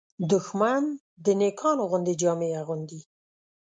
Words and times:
دښمن 0.31 0.83
د 1.25 1.25
نېکانو 1.41 1.83
غوندې 1.89 2.13
جامې 2.21 2.49
اغوندي 2.61 2.99